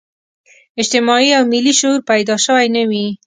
اجتماعي 0.81 1.29
او 1.37 1.43
ملي 1.51 1.73
شعور 1.79 1.99
پیدا 2.09 2.35
شوی 2.45 2.67
نه 2.75 2.83
وي. 2.89 3.05